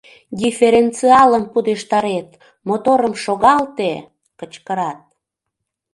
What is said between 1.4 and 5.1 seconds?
пудештарет, моторым шогалте!— кычкырат.